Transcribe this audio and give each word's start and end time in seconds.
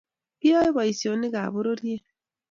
Kiyae 0.39 0.69
boishonik 0.75 1.33
ab 1.41 1.51
pororiet 1.53 2.05